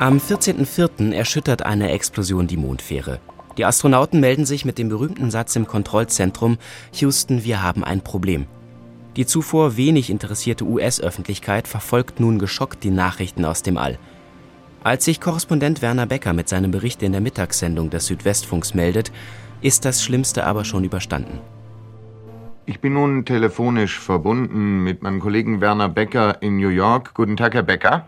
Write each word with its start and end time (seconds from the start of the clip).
Am 0.00 0.16
14.04. 0.16 1.12
erschüttert 1.12 1.66
eine 1.66 1.90
Explosion 1.90 2.46
die 2.46 2.56
Mondfähre. 2.56 3.20
Die 3.58 3.66
Astronauten 3.66 4.18
melden 4.18 4.46
sich 4.46 4.64
mit 4.64 4.78
dem 4.78 4.88
berühmten 4.88 5.30
Satz 5.30 5.56
im 5.56 5.66
Kontrollzentrum: 5.66 6.56
Houston, 6.94 7.44
wir 7.44 7.62
haben 7.62 7.84
ein 7.84 8.00
Problem. 8.00 8.46
Die 9.16 9.26
zuvor 9.26 9.76
wenig 9.76 10.08
interessierte 10.08 10.64
US-Öffentlichkeit 10.64 11.68
verfolgt 11.68 12.18
nun 12.18 12.38
geschockt 12.38 12.82
die 12.82 12.90
Nachrichten 12.90 13.44
aus 13.44 13.62
dem 13.62 13.76
All. 13.76 13.98
Als 14.82 15.04
sich 15.04 15.20
Korrespondent 15.20 15.82
Werner 15.82 16.06
Becker 16.06 16.32
mit 16.32 16.48
seinem 16.48 16.70
Bericht 16.70 17.02
in 17.02 17.12
der 17.12 17.20
Mittagssendung 17.20 17.90
des 17.90 18.06
Südwestfunks 18.06 18.72
meldet, 18.72 19.12
ist 19.60 19.84
das 19.84 20.02
Schlimmste 20.02 20.46
aber 20.46 20.64
schon 20.64 20.82
überstanden. 20.82 21.40
Ich 22.64 22.80
bin 22.80 22.94
nun 22.94 23.26
telefonisch 23.26 23.98
verbunden 23.98 24.82
mit 24.82 25.02
meinem 25.02 25.20
Kollegen 25.20 25.60
Werner 25.60 25.90
Becker 25.90 26.40
in 26.40 26.56
New 26.56 26.70
York. 26.70 27.12
Guten 27.12 27.36
Tag, 27.36 27.52
Herr 27.52 27.64
Becker. 27.64 28.06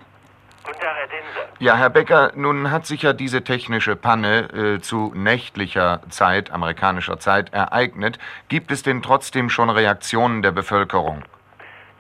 Guten 0.65 0.79
Tag, 0.79 0.95
Herr 0.97 1.09
Dinser. 1.09 1.52
Ja, 1.63 1.77
Herr 1.77 1.91
Becker, 1.91 2.33
nun 2.35 2.73
hat 2.73 2.87
sich 2.87 3.03
ja 3.03 3.13
diese 3.13 3.45
technische 3.45 3.95
Panne 3.95 4.51
äh, 4.51 4.81
zu 4.81 5.13
nächtlicher 5.15 6.01
Zeit, 6.11 6.51
amerikanischer 6.51 7.21
Zeit, 7.21 7.55
ereignet. 7.55 8.19
Gibt 8.49 8.73
es 8.73 8.83
denn 8.83 9.01
trotzdem 9.01 9.49
schon 9.49 9.71
Reaktionen 9.71 10.43
der 10.43 10.51
Bevölkerung? 10.51 11.23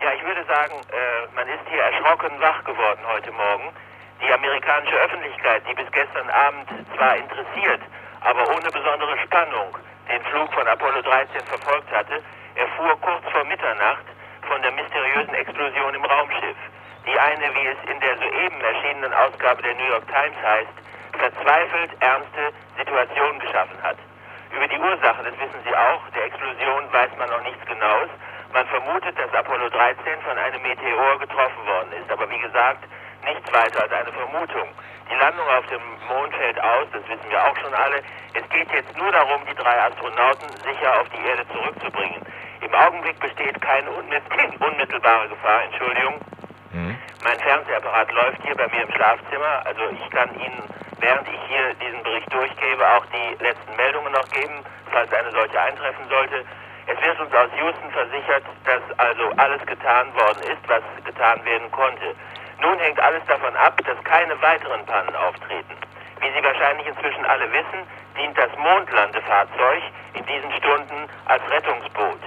Ja, 0.02 0.10
ich 0.18 0.24
würde 0.26 0.42
sagen, 0.50 0.74
äh, 0.90 1.30
man 1.36 1.46
ist 1.46 1.62
hier 1.70 1.78
erschrocken 1.78 2.34
wach 2.40 2.64
geworden 2.64 3.06
heute 3.06 3.30
Morgen. 3.30 3.70
Die 4.18 4.32
amerikanische 4.34 4.96
Öffentlichkeit, 4.96 5.62
die 5.70 5.74
bis 5.74 5.86
gestern 5.92 6.28
Abend 6.28 6.66
zwar 6.96 7.14
interessiert, 7.14 7.82
aber 8.22 8.42
ohne 8.50 8.66
besondere 8.66 9.14
Spannung 9.22 9.78
den 10.10 10.22
Flug 10.26 10.52
von 10.54 10.66
Apollo 10.66 11.02
13 11.02 11.38
verfolgt 11.46 11.92
hatte, 11.92 12.18
erfuhr 12.56 12.98
kurz 13.00 13.22
vor 13.30 13.44
Mitternacht 13.44 14.10
von 14.42 14.60
der 14.60 14.72
mysteriösen 14.72 15.34
Explosion 15.34 15.94
im 15.94 16.02
die 16.02 16.21
eine, 17.32 17.54
wie 17.54 17.66
es 17.66 17.80
in 17.88 17.98
der 18.00 18.16
soeben 18.18 18.60
erschienenen 18.60 19.14
Ausgabe 19.14 19.62
der 19.62 19.74
New 19.74 19.88
York 19.88 20.06
Times 20.06 20.36
heißt, 20.44 20.76
verzweifelt 21.16 21.90
ernste 22.00 22.52
Situation 22.76 23.38
geschaffen 23.40 23.78
hat. 23.82 23.96
Über 24.52 24.68
die 24.68 24.76
Ursache, 24.76 25.24
das 25.24 25.32
wissen 25.40 25.60
Sie 25.64 25.74
auch, 25.74 26.02
der 26.14 26.24
Explosion 26.24 26.92
weiß 26.92 27.10
man 27.16 27.30
noch 27.30 27.42
nichts 27.42 27.64
Genaues. 27.64 28.10
Man 28.52 28.66
vermutet, 28.66 29.16
dass 29.18 29.32
Apollo 29.32 29.70
13 29.70 29.96
von 30.20 30.36
einem 30.36 30.60
Meteor 30.60 31.18
getroffen 31.20 31.66
worden 31.66 31.92
ist. 31.96 32.10
Aber 32.12 32.28
wie 32.28 32.38
gesagt, 32.38 32.84
nichts 33.24 33.48
weiter 33.50 33.80
als 33.80 33.92
eine 33.92 34.12
Vermutung. 34.12 34.68
Die 35.08 35.16
Landung 35.16 35.48
auf 35.56 35.66
dem 35.72 35.80
Mond 36.08 36.36
fällt 36.36 36.60
aus, 36.60 36.86
das 36.92 37.02
wissen 37.08 37.30
wir 37.30 37.40
auch 37.42 37.56
schon 37.56 37.72
alle. 37.72 38.02
Es 38.34 38.46
geht 38.50 38.70
jetzt 38.72 38.94
nur 38.98 39.10
darum, 39.10 39.40
die 39.48 39.54
drei 39.54 39.80
Astronauten 39.88 40.52
sicher 40.60 41.00
auf 41.00 41.08
die 41.08 41.24
Erde 41.24 41.48
zurückzubringen. 41.48 42.20
Im 42.60 42.74
Augenblick 42.74 43.18
besteht 43.20 43.58
keine 43.62 43.88
unmittelbare 43.90 45.28
Gefahr, 45.28 45.64
Entschuldigung. 45.64 46.20
Mein 47.24 47.38
Fernsehapparat 47.38 48.10
läuft 48.12 48.42
hier 48.42 48.56
bei 48.56 48.66
mir 48.66 48.82
im 48.82 48.90
Schlafzimmer, 48.90 49.62
also 49.64 49.82
ich 49.94 50.10
kann 50.10 50.28
Ihnen, 50.34 50.62
während 50.98 51.28
ich 51.28 51.40
hier 51.46 51.72
diesen 51.74 52.02
Bericht 52.02 52.32
durchgebe, 52.32 52.84
auch 52.96 53.06
die 53.06 53.44
letzten 53.44 53.76
Meldungen 53.76 54.12
noch 54.12 54.28
geben, 54.30 54.64
falls 54.90 55.12
eine 55.12 55.30
solche 55.30 55.60
eintreffen 55.60 56.08
sollte. 56.08 56.44
Es 56.86 57.00
wird 57.00 57.20
uns 57.20 57.32
aus 57.32 57.48
Houston 57.56 57.90
versichert, 57.92 58.42
dass 58.64 58.82
also 58.98 59.30
alles 59.36 59.64
getan 59.66 60.12
worden 60.16 60.42
ist, 60.50 60.66
was 60.66 60.82
getan 61.04 61.44
werden 61.44 61.70
konnte. 61.70 62.12
Nun 62.60 62.76
hängt 62.80 62.98
alles 62.98 63.24
davon 63.26 63.54
ab, 63.54 63.80
dass 63.86 64.02
keine 64.02 64.40
weiteren 64.42 64.84
Pannen 64.86 65.14
auftreten. 65.14 65.76
Wie 66.20 66.30
Sie 66.32 66.42
wahrscheinlich 66.42 66.88
inzwischen 66.88 67.24
alle 67.26 67.50
wissen, 67.52 67.86
dient 68.18 68.36
das 68.36 68.50
Mondlandefahrzeug 68.58 69.82
in 70.14 70.26
diesen 70.26 70.52
Stunden 70.54 71.08
als 71.26 71.42
Rettungsboot. 71.48 72.20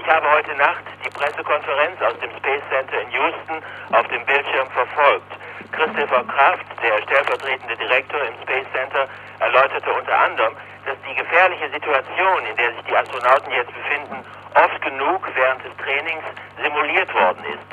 Ich 0.00 0.08
habe 0.08 0.30
heute 0.30 0.54
Nacht 0.56 0.84
die 1.04 1.10
Pressekonferenz 1.10 2.00
aus 2.00 2.18
dem 2.20 2.30
Space 2.38 2.62
Center 2.70 3.02
in 3.02 3.10
Houston 3.10 3.62
auf 3.92 4.06
dem 4.08 4.24
Bildschirm 4.24 4.68
verfolgt. 4.70 5.30
Christopher 5.72 6.24
Kraft, 6.24 6.64
der 6.82 7.02
stellvertretende 7.02 7.76
Direktor 7.76 8.20
im 8.24 8.34
Space 8.42 8.66
Center, 8.72 9.06
erläuterte 9.40 9.92
unter 9.92 10.18
anderem, 10.18 10.56
dass 10.86 10.96
die 11.06 11.14
gefährliche 11.14 11.68
Situation, 11.70 12.46
in 12.48 12.56
der 12.56 12.72
sich 12.72 12.84
die 12.88 12.96
Astronauten 12.96 13.52
jetzt 13.52 13.72
befinden, 13.74 14.24
oft 14.54 14.80
genug 14.80 15.20
während 15.34 15.64
des 15.64 15.76
Trainings 15.76 16.24
simuliert 16.62 17.12
worden 17.12 17.44
ist. 17.44 17.70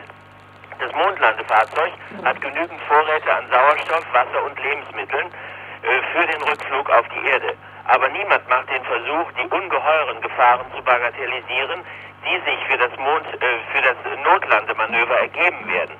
Das 0.80 0.91
Mondlandefahrzeug 0.91 1.94
hat 2.25 2.41
genügend 2.41 2.81
Vorräte 2.88 3.34
an 3.34 3.47
Sauerstoff, 3.50 4.06
Wasser 4.12 4.44
und 4.44 4.59
Lebensmitteln 4.62 5.28
äh, 5.81 6.01
für 6.12 6.28
den 6.28 6.41
Rückflug 6.44 6.90
auf 6.90 7.07
die 7.07 7.25
Erde. 7.30 7.56
Aber 7.88 8.09
niemand 8.09 8.47
macht 8.50 8.69
den 8.69 8.84
Versuch, 8.84 9.31
die 9.40 9.47
ungeheuren 9.47 10.22
Gefahren 10.22 10.66
zu 10.75 10.84
bagatellisieren, 10.84 11.81
die 12.27 12.39
sich 12.43 12.59
für 12.67 12.77
das, 12.77 12.91
Mond, 12.99 13.25
äh, 13.41 13.59
für 13.71 13.81
das 13.81 13.95
Notlandemanöver 14.23 15.17
ergeben 15.19 15.67
werden. 15.71 15.95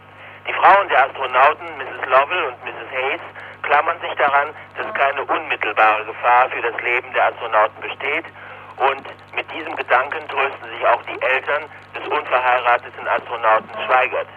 Die 0.48 0.54
Frauen 0.54 0.88
der 0.90 1.06
Astronauten, 1.06 1.68
Mrs. 1.78 2.06
Lovell 2.08 2.44
und 2.52 2.64
Mrs. 2.66 2.92
Hayes, 2.92 3.22
klammern 3.64 4.00
sich 4.02 4.14
daran, 4.16 4.50
dass 4.76 4.94
keine 4.94 5.24
unmittelbare 5.24 6.06
Gefahr 6.06 6.50
für 6.50 6.62
das 6.62 6.82
Leben 6.82 7.12
der 7.14 7.28
Astronauten 7.28 7.80
besteht 7.82 8.26
und 8.78 9.08
mit 9.36 9.52
diesem 9.52 9.76
Gedanken 9.76 10.28
trösten 10.28 10.70
sich 10.70 10.86
auch 10.88 11.02
die 11.04 11.22
Eltern 11.22 11.64
des 11.96 12.08
unverheirateten 12.08 13.08
Astronauten 13.08 13.70
Schweigert. 13.86 14.28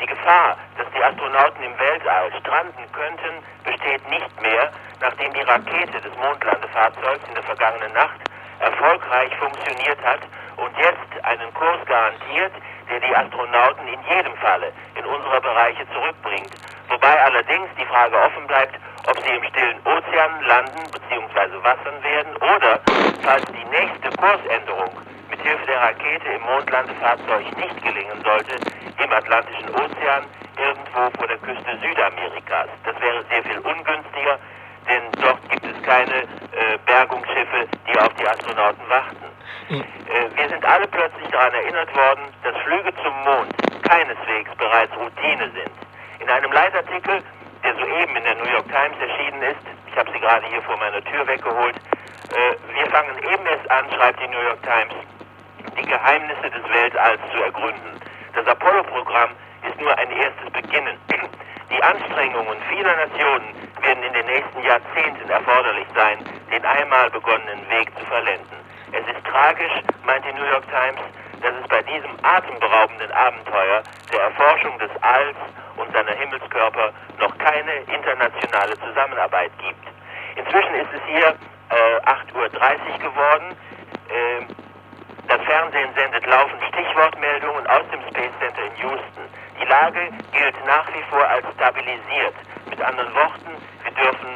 Die 0.00 0.06
Gefahr, 0.06 0.56
dass 0.76 0.86
die 0.94 1.02
Astronauten 1.02 1.62
im 1.62 1.78
Weltall 1.78 2.30
stranden 2.38 2.84
könnten, 2.92 3.42
besteht 3.64 4.08
nicht 4.10 4.42
mehr, 4.42 4.70
nachdem 5.00 5.32
die 5.32 5.42
Rakete 5.42 6.00
des 6.00 6.14
Mondlandefahrzeugs 6.16 7.28
in 7.28 7.34
der 7.34 7.42
vergangenen 7.44 7.92
Nacht 7.94 8.20
erfolgreich 8.60 9.34
funktioniert 9.36 9.98
hat 10.04 10.20
und 10.58 10.76
jetzt 10.78 11.24
einen 11.24 11.52
Kurs 11.54 11.78
garantiert, 11.86 12.52
der 12.90 13.00
die 13.00 13.16
Astronauten 13.16 13.86
in 13.88 14.00
jedem 14.08 14.34
Falle 14.36 14.72
in 14.94 15.04
unsere 15.06 15.40
Bereiche 15.40 15.86
zurückbringt. 15.92 16.50
Wobei 16.88 17.20
allerdings 17.22 17.68
die 17.78 17.84
Frage 17.86 18.16
offen 18.16 18.46
bleibt, 18.46 18.74
ob 19.06 19.18
sie 19.20 19.30
im 19.36 19.44
stillen 19.44 19.78
Ozean 19.84 20.42
landen 20.46 20.82
bzw. 20.90 21.62
wassern 21.62 22.02
werden 22.02 22.36
oder, 22.36 22.80
falls 23.22 23.44
die 23.46 23.64
nächste 23.70 24.10
Kursänderung 24.16 24.90
mithilfe 25.30 25.66
der 25.66 25.80
Rakete 25.80 26.28
im 26.28 26.42
Mondlandefahrzeug 26.42 27.44
nicht 27.56 27.82
gelingen 27.82 28.22
sollte, 28.24 28.56
im 29.02 29.12
Atlantischen 29.12 29.68
Ozean 29.70 30.24
irgendwo 30.56 31.10
vor 31.18 31.28
der 31.28 31.38
Küste 31.38 31.78
Südamerikas. 31.80 32.68
Das 32.84 33.00
wäre 33.00 33.24
sehr 33.30 33.42
viel 33.44 33.58
ungünstiger, 33.60 34.38
denn 34.88 35.02
dort 35.22 35.48
gibt 35.50 35.64
es 35.64 35.82
keine 35.82 36.22
äh, 36.22 36.78
Bergungsschiffe, 36.86 37.68
die 37.86 37.98
auf 37.98 38.12
die 38.14 38.26
Astronauten 38.26 38.88
warten. 38.88 39.28
Mhm. 39.68 39.80
Äh, 39.80 40.36
wir 40.36 40.48
sind 40.48 40.57
alle 40.68 40.86
plötzlich 40.86 41.28
daran 41.30 41.54
erinnert 41.54 41.94
worden, 41.96 42.28
dass 42.44 42.54
Flüge 42.62 42.92
zum 43.02 43.14
Mond 43.24 43.54
keineswegs 43.88 44.50
bereits 44.58 44.94
Routine 44.96 45.50
sind. 45.50 45.72
In 46.20 46.28
einem 46.28 46.52
Leitartikel, 46.52 47.22
der 47.64 47.74
soeben 47.74 48.16
in 48.16 48.24
der 48.24 48.34
New 48.34 48.50
York 48.52 48.68
Times 48.68 48.96
erschienen 49.00 49.42
ist, 49.42 49.64
ich 49.90 49.96
habe 49.96 50.12
sie 50.12 50.20
gerade 50.20 50.46
hier 50.46 50.60
vor 50.62 50.76
meiner 50.76 51.02
Tür 51.04 51.26
weggeholt, 51.26 51.74
äh, 51.74 52.54
wir 52.74 52.86
fangen 52.90 53.16
eben 53.18 53.46
erst 53.46 53.70
an, 53.70 53.86
schreibt 53.96 54.20
die 54.20 54.28
New 54.28 54.42
York 54.42 54.62
Times, 54.62 54.94
die 55.78 55.88
Geheimnisse 55.88 56.50
des 56.50 56.64
Weltalls 56.70 57.20
zu 57.32 57.42
ergründen. 57.42 58.00
Das 58.34 58.46
Apollo-Programm 58.46 59.30
ist 59.66 59.80
nur 59.80 59.96
ein 59.96 60.10
erstes 60.12 60.50
Beginnen. 60.52 60.98
Die 61.70 61.82
Anstrengungen 61.82 62.56
vieler 62.70 62.96
Nationen 62.96 63.54
werden 63.82 64.02
in 64.02 64.12
den 64.14 64.26
nächsten 64.26 64.62
Jahrzehnten 64.62 65.28
erforderlich 65.28 65.86
sein, 65.94 66.18
den 66.50 66.64
einmal 66.64 67.10
begonnenen 67.10 67.68
Weg 67.68 67.90
zu 67.98 68.06
verlenden. 68.06 68.67
Es 68.92 69.06
ist 69.06 69.24
tragisch, 69.26 69.72
meint 70.04 70.24
die 70.24 70.32
New 70.32 70.48
York 70.48 70.64
Times, 70.70 71.00
dass 71.42 71.52
es 71.60 71.68
bei 71.68 71.82
diesem 71.82 72.10
atemberaubenden 72.22 73.12
Abenteuer 73.12 73.82
der 74.12 74.20
Erforschung 74.22 74.78
des 74.78 74.90
Alls 75.02 75.36
und 75.76 75.92
seiner 75.92 76.12
Himmelskörper 76.12 76.92
noch 77.18 77.36
keine 77.38 77.72
internationale 77.92 78.78
Zusammenarbeit 78.80 79.50
gibt. 79.58 79.84
Inzwischen 80.36 80.74
ist 80.74 80.88
es 80.94 81.02
hier 81.06 81.36
äh, 81.70 82.00
8.30 82.06 82.34
Uhr 82.34 82.98
geworden. 82.98 83.56
Äh, 84.08 84.46
das 85.28 85.40
Fernsehen 85.42 85.90
sendet 85.94 86.26
laufend 86.26 86.62
Stichwortmeldungen 86.72 87.66
aus 87.66 87.84
dem 87.92 88.00
Space 88.08 88.32
Center 88.40 88.62
in 88.64 88.76
Houston. 88.82 89.24
Die 89.60 89.66
Lage 89.66 90.08
gilt 90.32 90.66
nach 90.66 90.88
wie 90.94 91.02
vor 91.10 91.26
als 91.28 91.44
stabilisiert. 91.54 92.34
Mit 92.70 92.80
anderen 92.80 93.14
Worten, 93.14 93.52
wir 93.84 93.92
dürfen 93.92 94.30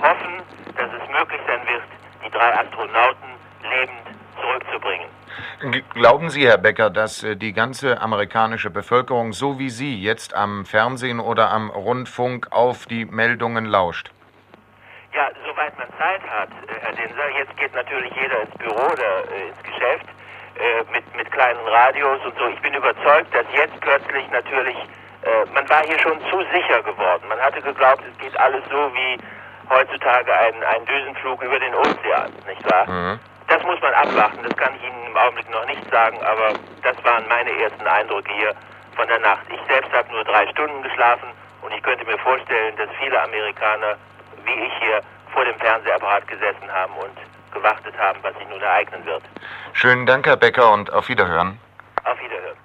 hoffen, 0.00 0.42
dass 0.76 0.88
es 0.92 1.08
möglich 1.10 1.40
sein 1.46 1.60
wird, 1.68 1.84
die 2.24 2.30
drei 2.30 2.54
Astronauten 2.58 3.37
lebend 3.62 4.18
zurückzubringen. 4.40 5.08
Glauben 5.94 6.30
Sie, 6.30 6.46
Herr 6.46 6.58
Becker, 6.58 6.90
dass 6.90 7.22
äh, 7.24 7.36
die 7.36 7.52
ganze 7.52 8.00
amerikanische 8.00 8.70
Bevölkerung, 8.70 9.32
so 9.32 9.58
wie 9.58 9.70
Sie, 9.70 10.00
jetzt 10.00 10.34
am 10.34 10.64
Fernsehen 10.64 11.20
oder 11.20 11.50
am 11.50 11.70
Rundfunk 11.70 12.48
auf 12.50 12.86
die 12.86 13.04
Meldungen 13.04 13.64
lauscht? 13.64 14.10
Ja, 15.12 15.28
soweit 15.44 15.76
man 15.76 15.88
Zeit 15.98 16.22
hat, 16.30 16.50
äh, 16.50 16.74
Herr 16.80 16.92
Dinser. 16.92 17.28
Jetzt 17.36 17.56
geht 17.56 17.74
natürlich 17.74 18.12
jeder 18.14 18.42
ins 18.42 18.54
Büro 18.58 18.92
oder 18.92 19.24
äh, 19.32 19.48
ins 19.48 19.62
Geschäft. 19.62 20.06
Mit, 20.92 21.04
mit 21.16 21.30
kleinen 21.30 21.64
Radios 21.68 22.18
und 22.24 22.36
so. 22.36 22.48
Ich 22.48 22.60
bin 22.60 22.74
überzeugt, 22.74 23.32
dass 23.32 23.46
jetzt 23.54 23.80
plötzlich 23.80 24.28
natürlich, 24.32 24.76
man 25.54 25.68
war 25.68 25.84
hier 25.86 25.96
schon 26.00 26.18
zu 26.32 26.42
sicher 26.52 26.82
geworden. 26.82 27.22
Man 27.28 27.38
hatte 27.38 27.62
geglaubt, 27.62 28.02
es 28.10 28.18
geht 28.18 28.36
alles 28.40 28.64
so 28.68 28.92
wie 28.92 29.18
heutzutage 29.70 30.32
ein, 30.36 30.54
ein 30.64 30.84
Düsenflug 30.84 31.40
über 31.44 31.60
den 31.60 31.74
Ozean, 31.76 32.32
nicht 32.48 32.72
wahr? 32.72 32.90
Mhm. 32.90 33.20
Das 33.48 33.62
muss 33.62 33.80
man 33.80 33.94
abwarten, 33.94 34.42
das 34.42 34.56
kann 34.56 34.74
ich 34.76 34.82
Ihnen 34.82 35.06
im 35.06 35.16
Augenblick 35.16 35.50
noch 35.50 35.66
nicht 35.66 35.82
sagen, 35.90 36.18
aber 36.22 36.52
das 36.82 37.02
waren 37.04 37.26
meine 37.28 37.50
ersten 37.62 37.86
Eindrücke 37.86 38.32
hier 38.32 38.54
von 38.94 39.08
der 39.08 39.18
Nacht. 39.20 39.42
Ich 39.48 39.60
selbst 39.66 39.92
habe 39.92 40.10
nur 40.12 40.24
drei 40.24 40.46
Stunden 40.48 40.82
geschlafen 40.82 41.28
und 41.62 41.72
ich 41.72 41.82
könnte 41.82 42.04
mir 42.04 42.18
vorstellen, 42.18 42.76
dass 42.76 42.88
viele 43.00 43.20
Amerikaner 43.22 43.96
wie 44.44 44.64
ich 44.64 44.72
hier 44.80 45.00
vor 45.32 45.44
dem 45.44 45.58
Fernsehapparat 45.58 46.26
gesessen 46.28 46.72
haben 46.72 46.92
und 46.94 47.16
gewartet 47.52 47.94
haben, 47.98 48.18
was 48.22 48.36
sich 48.38 48.48
nun 48.48 48.60
ereignen 48.60 49.04
wird. 49.04 49.22
Schönen 49.72 50.06
Dank, 50.06 50.26
Herr 50.26 50.36
Becker, 50.36 50.72
und 50.72 50.92
auf 50.92 51.08
Wiederhören. 51.08 51.58
Auf 52.04 52.20
Wiederhören. 52.20 52.56